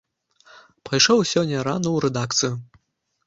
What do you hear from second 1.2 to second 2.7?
сёння рана ў рэдакцыю.